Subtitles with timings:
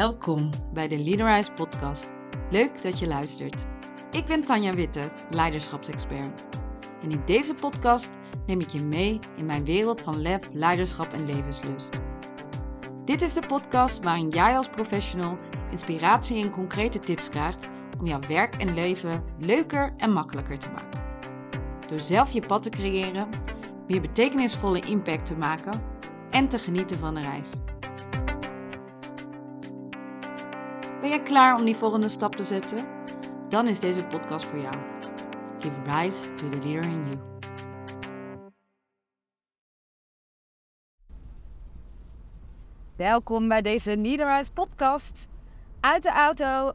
[0.00, 2.08] Welkom bij de Leaderize podcast.
[2.50, 3.66] Leuk dat je luistert.
[4.10, 6.44] Ik ben Tanja Witte, leiderschapsexpert.
[7.02, 8.10] En in deze podcast
[8.46, 12.00] neem ik je mee in mijn wereld van lef, leiderschap en levenslust.
[13.04, 15.38] Dit is de podcast waarin jij als professional
[15.70, 21.02] inspiratie en concrete tips krijgt om jouw werk en leven leuker en makkelijker te maken.
[21.88, 23.28] Door zelf je pad te creëren,
[23.86, 25.82] meer betekenisvolle impact te maken
[26.30, 27.50] en te genieten van de reis.
[31.00, 32.86] Ben jij klaar om die volgende stap te zetten?
[33.48, 34.74] Dan is deze podcast voor jou.
[35.58, 37.18] Give rise to the leader in you.
[42.96, 45.28] Welkom bij deze Niederhuis podcast.
[45.80, 46.72] Uit de auto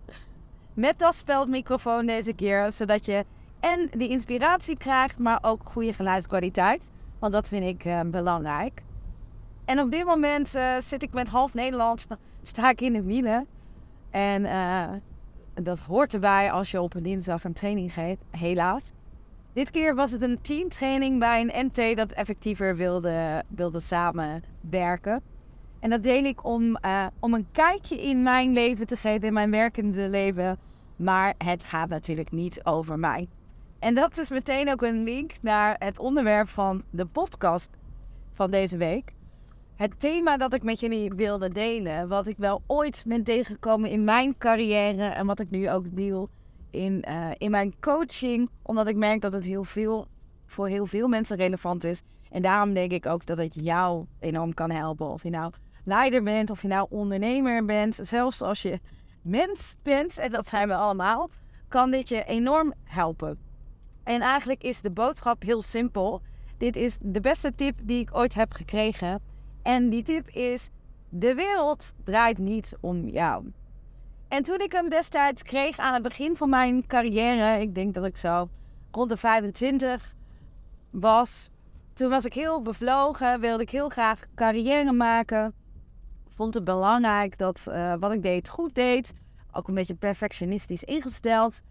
[0.73, 3.25] met dat speldmicrofoon deze keer, zodat je
[3.59, 6.91] en die inspiratie krijgt, maar ook goede geluidskwaliteit.
[7.19, 8.83] Want dat vind ik uh, belangrijk.
[9.65, 12.07] En op dit moment uh, zit ik met half Nederland,
[12.43, 13.47] sta ik in de wielen.
[14.15, 14.87] En uh,
[15.53, 18.91] dat hoort erbij als je op een dinsdag een training geeft, helaas.
[19.53, 25.21] Dit keer was het een teamtraining bij een MT dat effectiever wilde, wilde samenwerken.
[25.79, 29.33] En dat deel ik om, uh, om een kijkje in mijn leven te geven, in
[29.33, 30.57] mijn werkende leven.
[30.95, 33.27] Maar het gaat natuurlijk niet over mij.
[33.79, 37.69] En dat is meteen ook een link naar het onderwerp van de podcast
[38.33, 39.14] van deze week.
[39.75, 44.03] Het thema dat ik met jullie wilde delen, wat ik wel ooit ben tegengekomen in
[44.03, 46.29] mijn carrière en wat ik nu ook deel
[46.69, 50.07] in, uh, in mijn coaching, omdat ik merk dat het heel veel,
[50.45, 52.01] voor heel veel mensen relevant is.
[52.31, 55.07] En daarom denk ik ook dat het jou enorm kan helpen.
[55.07, 58.79] Of je nou leider bent, of je nou ondernemer bent, zelfs als je
[59.21, 61.29] mens bent, en dat zijn we allemaal,
[61.67, 63.37] kan dit je enorm helpen.
[64.03, 66.21] En eigenlijk is de boodschap heel simpel.
[66.57, 69.33] Dit is de beste tip die ik ooit heb gekregen.
[69.65, 70.69] En die tip is:
[71.09, 73.51] de wereld draait niet om jou.
[74.27, 78.05] En toen ik hem destijds kreeg aan het begin van mijn carrière, ik denk dat
[78.05, 78.49] ik zo
[78.91, 80.15] rond de 25
[80.89, 81.49] was,
[81.93, 85.53] toen was ik heel bevlogen, wilde ik heel graag carrière maken.
[86.29, 89.13] Vond het belangrijk dat uh, wat ik deed goed deed.
[89.51, 91.61] Ook een beetje perfectionistisch ingesteld.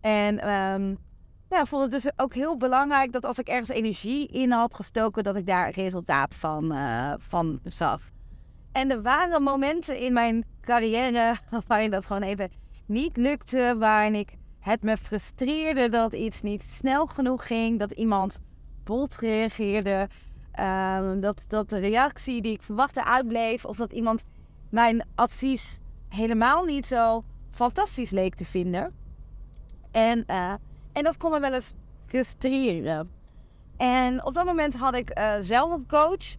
[0.00, 0.98] En um,
[1.50, 5.22] ja, vond het dus ook heel belangrijk dat als ik ergens energie in had gestoken,
[5.22, 8.00] dat ik daar resultaat van, uh, van zag.
[8.72, 12.50] En er waren momenten in mijn carrière waarin dat gewoon even
[12.86, 18.40] niet lukte, waarin ik het me frustreerde dat iets niet snel genoeg ging, dat iemand
[18.84, 20.08] bot reageerde,
[20.58, 24.24] uh, dat, dat de reactie die ik verwachtte uitbleef, of dat iemand
[24.70, 25.78] mijn advies
[26.08, 28.94] helemaal niet zo fantastisch leek te vinden.
[29.90, 30.54] En uh,
[31.00, 31.72] en dat kon me wel eens
[32.06, 33.10] frustreren.
[33.76, 36.36] En op dat moment had ik uh, zelf een coach.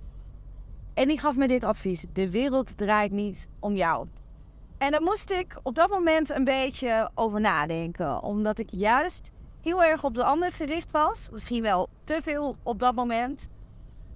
[0.93, 2.05] En die gaf me dit advies.
[2.13, 4.07] De wereld draait niet om jou.
[4.77, 8.23] En daar moest ik op dat moment een beetje over nadenken.
[8.23, 11.29] Omdat ik juist heel erg op de ander gericht was.
[11.31, 13.49] Misschien wel te veel op dat moment.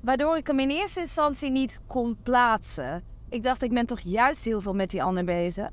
[0.01, 3.03] Waardoor ik hem in eerste instantie niet kon plaatsen.
[3.29, 5.69] Ik dacht, ik ben toch juist heel veel met die ander bezig.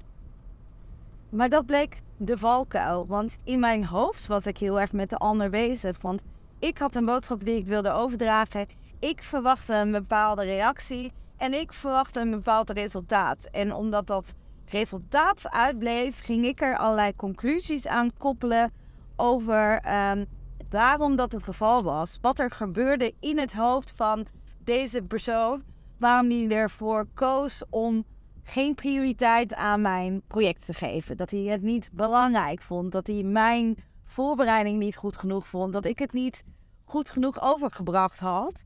[1.28, 3.06] Maar dat bleek de valkuil.
[3.06, 6.00] Want in mijn hoofd was ik heel erg met de ander bezig.
[6.00, 6.24] Want
[6.58, 8.66] ik had een boodschap die ik wilde overdragen.
[8.98, 11.12] Ik verwachtte een bepaalde reactie.
[11.36, 13.48] En ik verwachtte een bepaald resultaat.
[13.50, 14.34] En omdat dat
[14.66, 18.70] resultaat uitbleef, ging ik er allerlei conclusies aan koppelen
[19.16, 20.26] over um,
[20.70, 22.18] waarom dat het geval was.
[22.20, 24.26] Wat er gebeurde in het hoofd van
[24.64, 25.62] deze persoon.
[25.98, 28.04] Waarom die ervoor koos om
[28.42, 31.16] geen prioriteit aan mijn project te geven.
[31.16, 32.92] Dat hij het niet belangrijk vond.
[32.92, 35.72] Dat hij mijn voorbereiding niet goed genoeg vond.
[35.72, 36.44] Dat ik het niet
[36.84, 38.62] goed genoeg overgebracht had.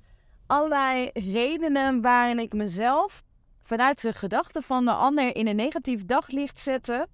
[0.47, 3.23] Allerlei redenen waarin ik mezelf
[3.63, 7.09] vanuit de gedachten van de ander in een negatief daglicht zette.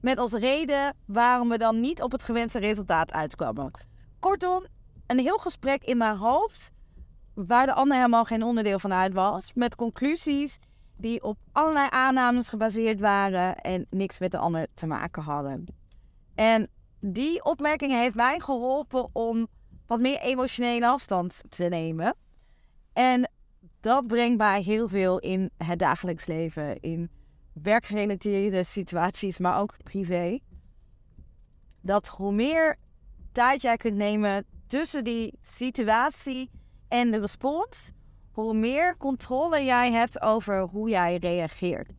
[0.00, 3.70] Met als reden waarom we dan niet op het gewenste resultaat uitkwamen.
[4.20, 4.64] Kortom,
[5.06, 6.70] een heel gesprek in mijn hoofd.
[7.34, 9.52] Waar de ander helemaal geen onderdeel van uit was.
[9.54, 10.58] Met conclusies
[11.00, 15.64] die op allerlei aannames gebaseerd waren en niks met de ander te maken hadden.
[16.34, 16.68] En
[17.00, 19.48] die opmerking heeft mij geholpen om
[19.86, 22.14] wat meer emotionele afstand te nemen.
[22.92, 23.30] En
[23.80, 27.10] dat brengt mij heel veel in het dagelijks leven, in
[27.52, 30.38] werkgerelateerde situaties, maar ook privé.
[31.80, 32.76] Dat hoe meer
[33.32, 36.50] tijd jij kunt nemen tussen die situatie
[36.88, 37.92] en de respons,
[38.32, 41.90] hoe meer controle jij hebt over hoe jij reageert.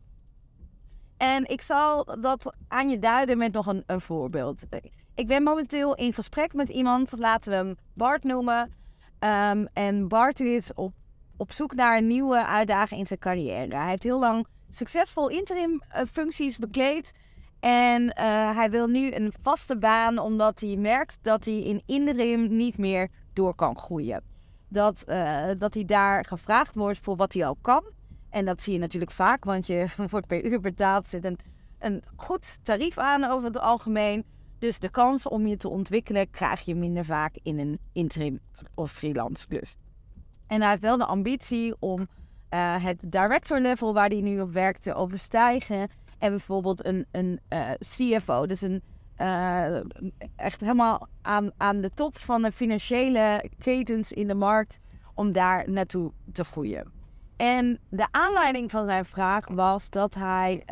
[1.16, 4.66] En ik zal dat aan je duiden met nog een, een voorbeeld.
[5.14, 8.72] Ik ben momenteel in gesprek met iemand, laten we hem Bart noemen.
[9.20, 10.92] Um, en Bart is op,
[11.36, 13.74] op zoek naar een nieuwe uitdaging in zijn carrière.
[13.74, 17.12] Hij heeft heel lang succesvol interim functies bekleed.
[17.60, 18.16] En
[18.54, 23.08] hij wil nu een vaste baan, omdat hij merkt dat hij in interim niet meer
[23.32, 24.31] door kan groeien.
[24.72, 25.04] Dat,
[25.58, 27.84] dat hij daar gevraagd wordt voor wat hij al kan.
[28.30, 31.06] En dat zie je natuurlijk vaak, want je wordt per uur betaald.
[31.06, 31.38] zit een,
[31.78, 34.24] een goed tarief aan over het algemeen.
[34.58, 38.40] Dus de kans om je te ontwikkelen krijg je minder vaak in een interim
[38.74, 39.76] of freelance klus.
[40.46, 44.52] En hij heeft wel de ambitie om uh, het director level waar hij nu op
[44.52, 45.88] werkt te overstijgen.
[46.18, 48.82] En bijvoorbeeld een, een eh, CFO, dus een,
[49.18, 49.76] uh,
[50.36, 54.80] echt helemaal aan, aan de top van de financiële ketens in de markt,
[55.14, 56.92] om daar naartoe te groeien.
[57.36, 60.64] En de aanleiding van zijn vraag was dat hij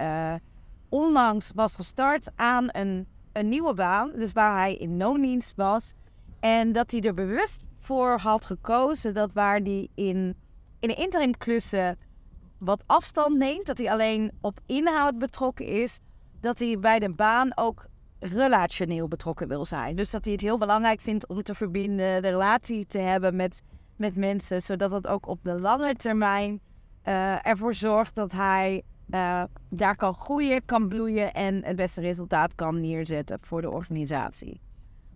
[0.89, 5.95] onlangs was gestart aan een, een nieuwe baan, dus waar hij in loondienst was.
[6.41, 10.37] En dat hij er bewust voor had gekozen dat waar hij in,
[10.81, 11.99] in de interim klussen
[12.59, 16.01] wat afstand neemt, dat hij alleen op inhoud betrokken is,
[16.41, 17.87] dat hij bij de baan ook
[18.21, 19.97] relationeel betrokken wil zijn.
[19.97, 23.63] Dus dat hij het heel belangrijk vindt om te verbinden, de relatie te hebben met,
[23.97, 26.61] met mensen, zodat het ook op de lange termijn
[27.05, 32.55] uh, ervoor zorgt dat hij uh, daar kan groeien, kan bloeien en het beste resultaat
[32.55, 34.61] kan neerzetten voor de organisatie.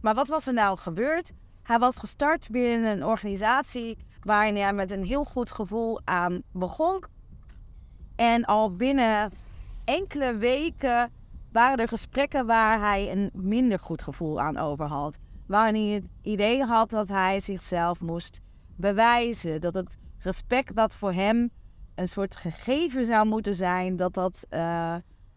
[0.01, 1.33] Maar wat was er nou gebeurd?
[1.63, 7.05] Hij was gestart binnen een organisatie waar hij met een heel goed gevoel aan begon.
[8.17, 9.31] En al binnen
[9.85, 11.11] enkele weken
[11.55, 15.19] waren er gesprekken waar hij een minder goed gevoel aan over had.
[15.47, 18.41] Waar hij het idee had dat hij zichzelf moest
[18.77, 19.61] bewijzen.
[19.61, 21.51] Dat het respect dat voor hem
[21.95, 24.95] een soort gegeven zou moeten zijn, dat dat, uh,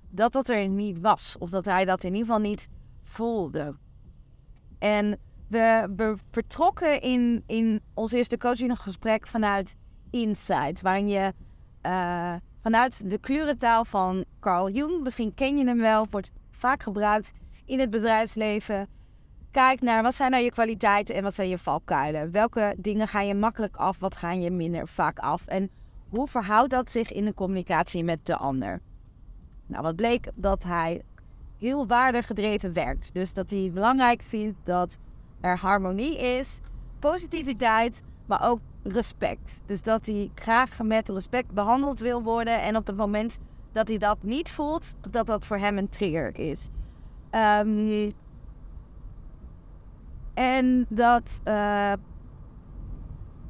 [0.09, 1.35] dat dat er niet was.
[1.39, 2.67] Of dat hij dat in ieder geval niet
[3.03, 3.75] voelde.
[4.79, 9.75] En we, vertrokken in, in ons eerste coachinggesprek vanuit
[10.09, 11.33] insights, waarin je
[11.85, 17.33] uh, vanuit de klurentaal van Carl Jung, misschien ken je hem wel, wordt vaak gebruikt
[17.65, 18.88] in het bedrijfsleven.
[19.51, 22.31] Kijk naar wat zijn nou je kwaliteiten en wat zijn je valkuilen.
[22.31, 25.45] Welke dingen ga je makkelijk af, wat ga je minder vaak af.
[25.45, 25.69] En
[26.09, 28.81] hoe verhoudt dat zich in de communicatie met de ander?
[29.65, 31.01] Nou, wat bleek dat hij
[31.57, 33.09] heel waardegedreven werkt.
[33.13, 35.00] Dus dat hij belangrijk vindt dat
[35.42, 36.59] er harmonie is,
[37.00, 39.61] positiviteit, maar ook respect.
[39.65, 43.39] Dus dat hij graag met respect behandeld wil worden en op het moment
[43.71, 46.69] dat hij dat niet voelt, dat dat voor hem een trigger is.
[47.31, 48.13] Um,
[50.33, 51.93] en dat, uh,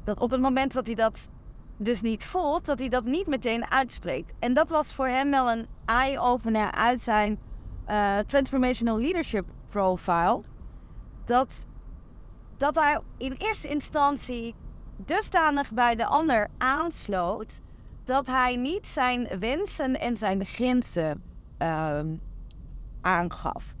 [0.04, 1.30] dat op het moment dat hij dat
[1.76, 4.32] dus niet voelt, dat hij dat niet meteen uitspreekt.
[4.38, 7.38] En dat was voor hem wel een eye-opener uit zijn
[7.88, 10.40] uh, Transformational Leadership Profile.
[11.24, 11.66] Dat,
[12.56, 14.54] dat hij in eerste instantie
[15.04, 17.60] dusdanig bij de ander aansloot
[18.04, 21.22] dat hij niet zijn wensen en zijn grenzen
[21.58, 22.00] uh,
[23.00, 23.74] aangaf.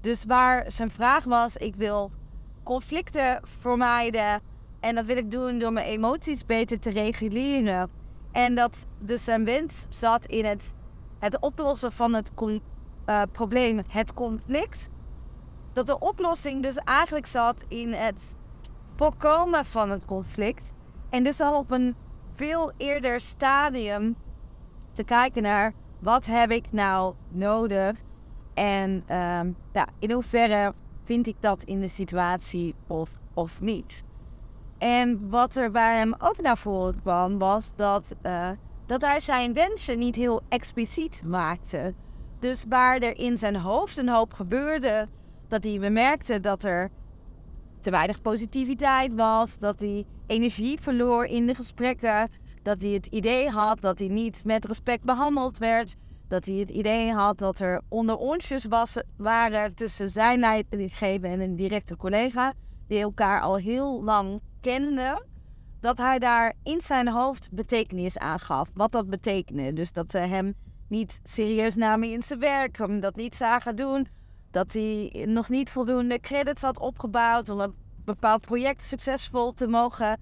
[0.00, 2.10] Dus waar zijn vraag was: ik wil
[2.62, 4.40] conflicten vermijden
[4.80, 7.90] en dat wil ik doen door mijn emoties beter te reguleren.
[8.32, 10.74] En dat dus zijn wens zat in het,
[11.18, 12.30] het oplossen van het
[13.06, 14.88] uh, probleem, het conflict.
[15.72, 18.34] Dat de oplossing dus eigenlijk zat in het
[18.96, 20.74] voorkomen van het conflict.
[21.10, 21.94] En dus al op een
[22.34, 24.16] veel eerder stadium
[24.92, 27.98] te kijken naar wat heb ik nou nodig.
[28.54, 30.74] En um, ja, in hoeverre
[31.04, 34.02] vind ik dat in de situatie of, of niet.
[34.78, 38.48] En wat er bij hem ook naar voren kwam, was dat, uh,
[38.86, 41.94] dat hij zijn wensen niet heel expliciet maakte.
[42.38, 45.08] Dus waar er in zijn hoofd een hoop gebeurde,
[45.48, 46.90] dat hij bemerkte dat er
[47.82, 52.28] te weinig positiviteit was, dat hij energie verloor in de gesprekken,
[52.62, 55.96] dat hij het idee had dat hij niet met respect behandeld werd,
[56.28, 58.66] dat hij het idee had dat er onder onsjes
[59.16, 62.52] waren tussen zijn leidinggever en een directe collega,
[62.88, 65.24] die elkaar al heel lang kende,
[65.80, 68.70] dat hij daar in zijn hoofd betekenis aan gaf.
[68.74, 69.72] Wat dat betekende.
[69.72, 70.54] Dus dat ze hem
[70.88, 74.06] niet serieus namen in zijn werk, hem dat niet zagen doen.
[74.52, 80.20] Dat hij nog niet voldoende credits had opgebouwd om een bepaald project succesvol te mogen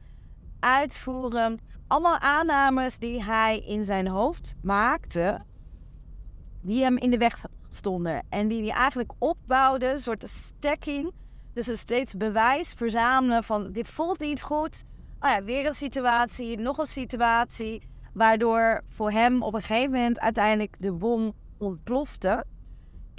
[0.60, 1.58] uitvoeren.
[1.86, 5.42] Allemaal aannames die hij in zijn hoofd maakte,
[6.60, 8.22] die hem in de weg stonden.
[8.28, 11.12] En die hij eigenlijk opbouwde, een soort stacking
[11.52, 14.84] dus er steeds bewijs verzamelen van dit voelt niet goed.
[15.20, 17.82] Oh ja, weer een situatie, nog een situatie.
[18.12, 22.44] Waardoor voor hem op een gegeven moment uiteindelijk de bom ontplofte.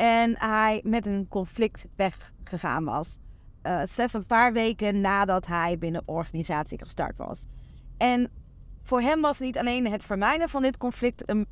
[0.02, 3.20] En hij met een conflict weggegaan was.
[3.64, 7.46] Uh, slechts een paar weken nadat hij binnen de organisatie gestart was.
[7.98, 8.30] En
[8.84, 11.48] voor hem was niet alleen het vermijden van dit conflict een,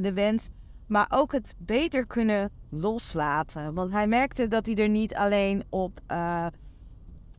[0.00, 0.50] de wens,
[0.86, 3.74] maar ook het beter kunnen loslaten.
[3.74, 6.00] Want hij merkte dat hij er niet alleen op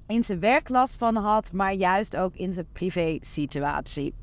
[0.08, 4.14] in zijn werk last van had, maar juist ook in zijn privé situatie.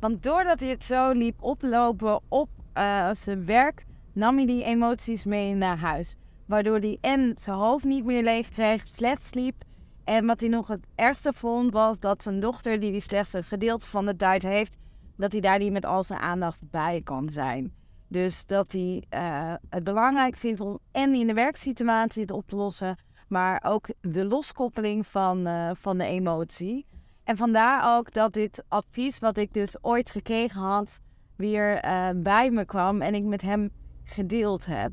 [0.00, 5.24] Want doordat hij het zo liep oplopen op uh, zijn werk, nam hij die emoties
[5.24, 6.16] mee naar huis.
[6.46, 9.62] Waardoor hij en zijn hoofd niet meer leeg kreeg, slecht sliep.
[10.04, 13.44] En wat hij nog het ergste vond, was dat zijn dochter, die die slechts een
[13.44, 14.76] gedeelte van de tijd heeft,
[15.16, 17.72] dat hij daar niet met al zijn aandacht bij kan zijn.
[18.08, 22.56] Dus dat hij uh, het belangrijk vindt om en in de werksituatie het op te
[22.56, 26.86] lossen, maar ook de loskoppeling van, uh, van de emotie.
[27.24, 31.00] En vandaar ook dat dit advies, wat ik dus ooit gekregen had,
[31.36, 33.70] weer uh, bij me kwam en ik met hem
[34.04, 34.92] gedeeld heb.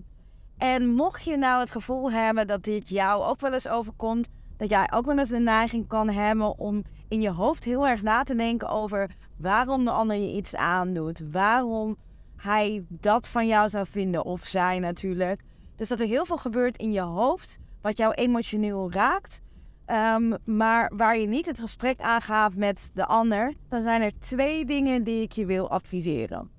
[0.57, 4.69] En mocht je nou het gevoel hebben dat dit jou ook wel eens overkomt, dat
[4.69, 8.23] jij ook wel eens de neiging kan hebben om in je hoofd heel erg na
[8.23, 11.97] te denken over waarom de ander je iets aandoet, waarom
[12.35, 15.41] hij dat van jou zou vinden of zij natuurlijk.
[15.75, 19.41] Dus dat er heel veel gebeurt in je hoofd wat jou emotioneel raakt,
[19.87, 24.65] um, maar waar je niet het gesprek aangaat met de ander, dan zijn er twee
[24.65, 26.49] dingen die ik je wil adviseren.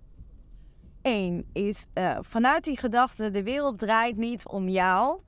[1.02, 5.20] Eén is uh, vanuit die gedachte: de wereld draait niet om jou.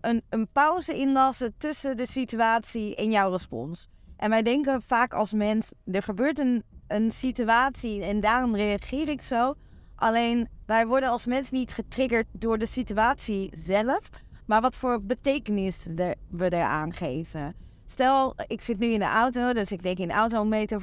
[0.00, 3.88] Een, een pauze inlassen tussen de situatie en jouw respons.
[4.16, 9.22] En wij denken vaak als mens: er gebeurt een, een situatie en daarom reageer ik
[9.22, 9.54] zo.
[9.94, 14.10] Alleen wij worden als mens niet getriggerd door de situatie zelf,
[14.46, 15.86] maar wat voor betekenis
[16.30, 17.54] we eraan geven.
[17.86, 20.80] Stel, ik zit nu in de auto, dus ik denk in de autometer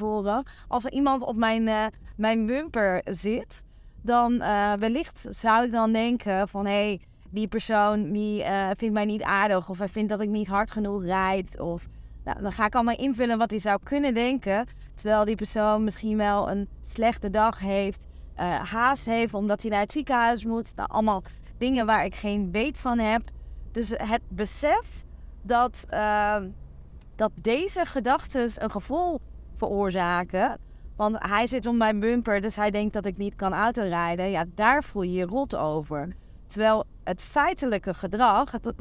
[0.67, 3.63] Als er iemand op mijn, uh, mijn bumper zit,
[4.01, 6.65] dan uh, wellicht zou ik dan denken van...
[6.65, 10.29] hé, hey, die persoon die, uh, vindt mij niet aardig of hij vindt dat ik
[10.29, 11.59] niet hard genoeg rijd.
[11.59, 11.87] Of,
[12.23, 14.65] nou, dan ga ik allemaal invullen wat hij zou kunnen denken.
[14.95, 18.07] Terwijl die persoon misschien wel een slechte dag heeft,
[18.63, 20.75] haast heeft omdat hij naar het ziekenhuis moet.
[20.75, 21.23] Nou, allemaal
[21.57, 23.21] dingen waar ik geen weet van heb.
[23.71, 25.05] Dus het besef
[25.41, 26.37] dat, uh,
[27.15, 29.19] dat deze gedachten een gevoel
[29.55, 30.57] veroorzaken.
[30.95, 34.29] Want hij zit op mijn bumper, dus hij denkt dat ik niet kan autorijden.
[34.29, 36.15] Ja, daar voel je je rot over.
[36.47, 38.73] Terwijl het feitelijke gedrag, het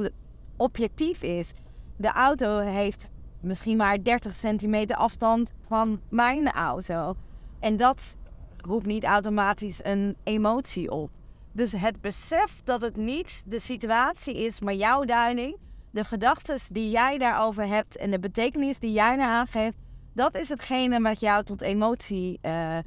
[0.56, 1.52] objectief is.
[1.96, 7.14] De auto heeft misschien maar 30 centimeter afstand van mijn auto.
[7.60, 8.16] En dat
[8.56, 11.10] roept niet automatisch een emotie op.
[11.52, 15.56] Dus het besef dat het niet de situatie is, maar jouw duiding,
[15.90, 19.76] de gedachten die jij daarover hebt en de betekenis die jij naar aangeeft,
[20.14, 22.78] dat is hetgene wat jou tot emotie uh,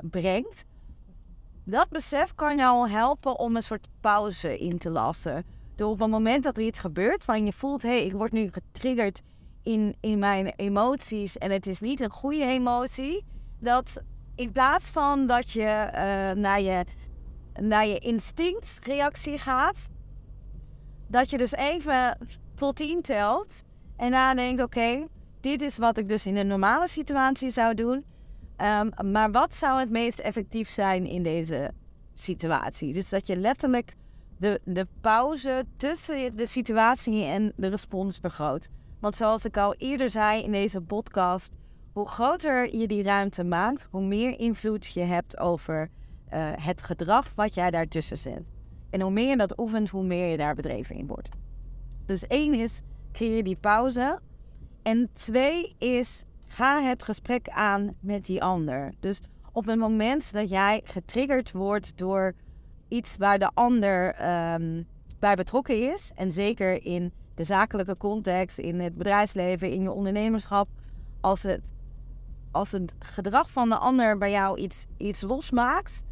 [0.00, 0.64] brengt.
[1.64, 5.44] Dat besef kan jou helpen om een soort pauze in te lassen.
[5.76, 8.32] Door op het moment dat er iets gebeurt, van je voelt, hé, hey, ik word
[8.32, 9.22] nu getriggerd
[9.62, 13.24] in, in mijn emoties en het is niet een goede emotie,
[13.58, 14.02] dat
[14.34, 16.84] in plaats van dat je uh, naar je
[17.60, 19.90] naar je instinctreactie gaat,
[21.06, 22.18] dat je dus even
[22.54, 23.62] tot 10 telt
[23.96, 25.06] en nadenkt: oké,
[25.40, 28.04] dit is wat ik dus in een normale situatie zou doen.
[28.56, 31.70] Um, maar wat zou het meest effectief zijn in deze
[32.14, 32.92] situatie?
[32.92, 33.94] Dus dat je letterlijk
[34.38, 38.68] de, de pauze tussen de situatie en de respons vergroot.
[39.00, 41.56] Want zoals ik al eerder zei in deze podcast,
[41.92, 45.90] hoe groter je die ruimte maakt, hoe meer invloed je hebt over
[46.34, 48.50] uh, het gedrag wat jij daartussen zet.
[48.90, 51.28] En hoe meer je dat oefent, hoe meer je daar bedreven in wordt.
[52.06, 52.80] Dus één is,
[53.12, 54.20] creëer die pauze.
[54.82, 58.92] En twee is, ga het gesprek aan met die ander.
[59.00, 59.20] Dus
[59.52, 62.34] op het moment dat jij getriggerd wordt door
[62.88, 64.06] iets waar de ander
[64.54, 64.86] um,
[65.18, 70.68] bij betrokken is, en zeker in de zakelijke context, in het bedrijfsleven, in je ondernemerschap,
[71.20, 71.60] als het,
[72.50, 76.04] als het gedrag van de ander bij jou iets, iets losmaakt,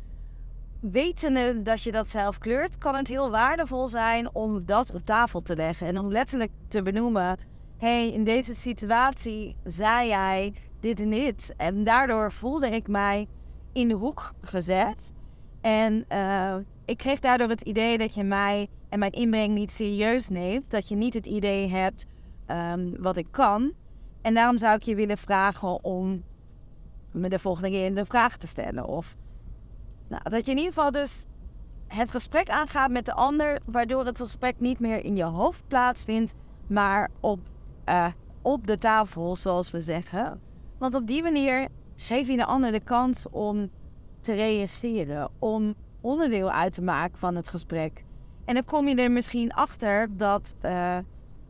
[0.81, 5.43] wetende dat je dat zelf kleurt, kan het heel waardevol zijn om dat op tafel
[5.43, 5.87] te leggen.
[5.87, 7.39] En om letterlijk te benoemen:
[7.79, 11.55] hey, in deze situatie zei jij dit en dit.
[11.57, 13.27] En daardoor voelde ik mij
[13.73, 15.13] in de hoek gezet.
[15.61, 20.29] En uh, ik kreeg daardoor het idee dat je mij en mijn inbreng niet serieus
[20.29, 20.71] neemt.
[20.71, 22.07] Dat je niet het idee hebt
[22.47, 23.73] um, wat ik kan.
[24.23, 26.23] En daarom zou ik je willen vragen om
[27.13, 28.87] me de volgende keer de vraag te stellen.
[28.87, 29.17] Of
[30.11, 31.25] nou, dat je in ieder geval dus
[31.87, 36.35] het gesprek aangaat met de ander, waardoor het gesprek niet meer in je hoofd plaatsvindt,
[36.67, 37.41] maar op,
[37.89, 38.07] uh,
[38.43, 40.41] op de tafel, zoals we zeggen.
[40.79, 43.71] Want op die manier geef je de ander de kans om
[44.21, 48.05] te reageren, om onderdeel uit te maken van het gesprek.
[48.45, 50.99] En dan kom je er misschien achter dat, uh,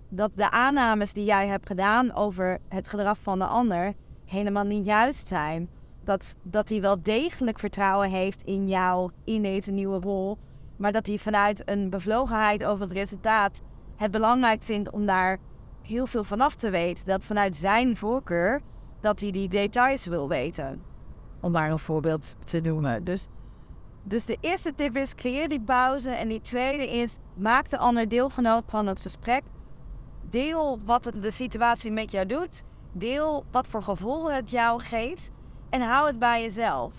[0.08, 4.84] dat de aannames die jij hebt gedaan over het gedrag van de ander helemaal niet
[4.84, 5.68] juist zijn
[6.10, 10.38] dat, dat hij wel degelijk vertrouwen heeft in jou, in deze nieuwe rol.
[10.76, 13.62] Maar dat hij vanuit een bevlogenheid over het resultaat
[13.96, 15.38] het belangrijk vindt om daar
[15.82, 17.06] heel veel vanaf te weten.
[17.06, 18.60] Dat vanuit zijn voorkeur,
[19.00, 20.82] dat hij die details wil weten.
[21.40, 23.04] Om maar een voorbeeld te noemen.
[23.04, 23.28] Dus,
[24.02, 26.10] dus de eerste tip is, creëer die pauze.
[26.10, 29.42] En die tweede is, maak de ander deelgenoot van het gesprek.
[30.30, 32.62] Deel wat de situatie met jou doet.
[32.92, 35.30] Deel wat voor gevoel het jou geeft.
[35.70, 36.92] En hou het bij jezelf.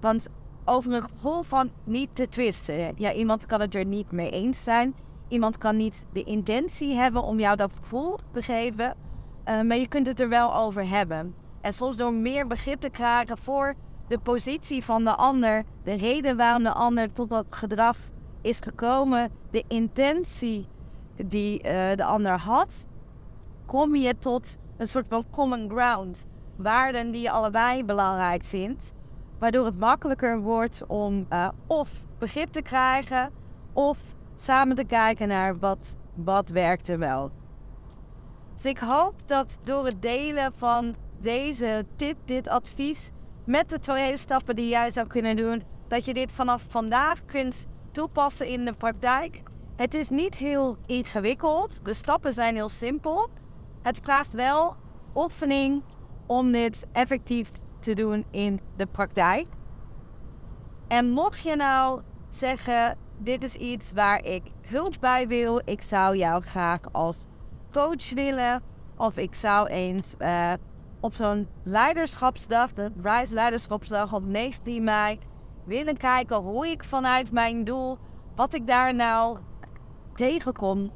[0.00, 0.28] Want
[0.64, 2.94] over een gevoel van niet te twisten.
[2.96, 4.94] Ja, iemand kan het er niet mee eens zijn.
[5.28, 8.96] Iemand kan niet de intentie hebben om jou dat gevoel te geven.
[9.48, 11.34] Uh, maar je kunt het er wel over hebben.
[11.60, 13.74] En soms door meer begrip te krijgen voor
[14.08, 17.96] de positie van de ander, de reden waarom de ander tot dat gedrag
[18.40, 20.66] is gekomen, de intentie
[21.16, 22.86] die uh, de ander had,
[23.66, 26.26] kom je tot een soort van common ground.
[26.56, 28.92] Waarden die je allebei belangrijk vindt.
[29.38, 33.30] Waardoor het makkelijker wordt om uh, of begrip te krijgen
[33.72, 33.98] of
[34.34, 37.30] samen te kijken naar wat, wat werkt er wel.
[38.54, 43.10] Dus ik hoop dat door het delen van deze tip, dit advies,
[43.44, 47.66] met de twee stappen die jij zou kunnen doen, dat je dit vanaf vandaag kunt
[47.90, 49.42] toepassen in de praktijk.
[49.76, 53.28] Het is niet heel ingewikkeld, de stappen zijn heel simpel.
[53.82, 54.76] Het vraagt wel
[55.14, 55.82] oefening
[56.26, 59.46] om dit effectief te doen in de praktijk.
[60.88, 66.16] En mocht je nou zeggen, dit is iets waar ik hulp bij wil, ik zou
[66.16, 67.26] jou graag als
[67.72, 68.62] coach willen,
[68.96, 70.52] of ik zou eens uh,
[71.00, 75.18] op zo'n leiderschapsdag, de Rise Leiderschapsdag op 19 mei,
[75.64, 77.98] willen kijken hoe ik vanuit mijn doel,
[78.36, 79.38] wat ik daar nou
[80.14, 80.90] tegenkom,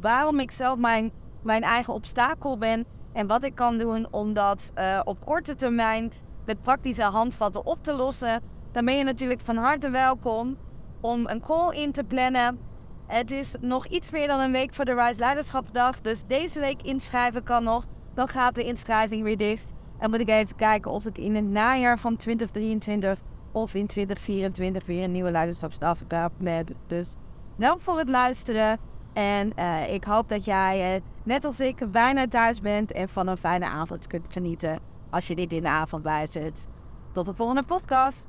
[0.00, 1.12] waarom ik zelf mijn,
[1.42, 6.12] mijn eigen obstakel ben en wat ik kan doen om dat uh, op korte termijn
[6.44, 8.42] met praktische handvatten op te lossen,
[8.72, 10.56] dan ben je natuurlijk van harte welkom
[11.00, 12.58] om een call in te plannen.
[13.06, 16.82] Het is nog iets meer dan een week voor de Rise Leiderschapsdag, dus deze week
[16.82, 17.84] inschrijven kan nog.
[18.14, 19.72] Dan gaat de inschrijving weer dicht.
[19.98, 23.18] En moet ik even kijken of ik in het najaar van 2023
[23.52, 26.76] of in 2024 weer een nieuwe leiderschapsdag plannen.
[26.86, 27.14] Dus
[27.56, 28.89] dank voor het luisteren.
[29.12, 33.26] En uh, ik hoop dat jij, uh, net als ik, bijna thuis bent en van
[33.26, 34.78] een fijne avond kunt genieten
[35.10, 36.66] als je dit in de avond luistert.
[37.12, 38.26] Tot de volgende podcast.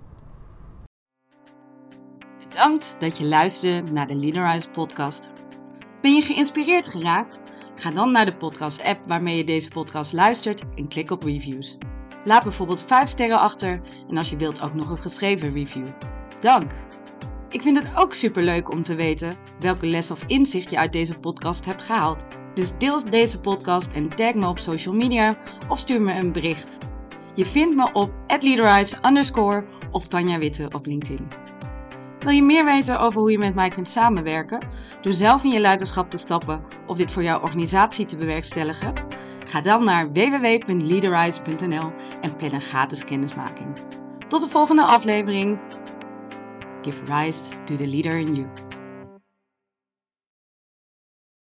[2.40, 5.30] Bedankt dat je luisterde naar de Leaderize podcast.
[6.02, 7.42] Ben je geïnspireerd geraakt?
[7.76, 11.78] Ga dan naar de podcast app waarmee je deze podcast luistert en klik op reviews.
[12.24, 15.88] Laat bijvoorbeeld 5 sterren achter en als je wilt ook nog een geschreven review.
[16.40, 16.91] Dank!
[17.52, 20.94] Ik vind het ook super leuk om te weten welke les of inzicht je uit
[20.94, 22.26] deze podcast hebt gehaald.
[22.54, 25.36] Dus deel deze podcast en tag me op social media
[25.70, 26.78] of stuur me een bericht.
[27.36, 31.28] Je vindt me op leaderize underscore of Tanja Witte op LinkedIn.
[32.20, 34.68] Wil je meer weten over hoe je met mij kunt samenwerken,
[35.02, 38.94] door zelf in je leiderschap te stappen of dit voor jouw organisatie te bewerkstelligen?
[39.46, 43.70] Ga dan naar www.leaderize.nl en plan een gratis kennismaking.
[44.28, 45.60] Tot de volgende aflevering.
[46.84, 48.50] Give rise to the leader in you.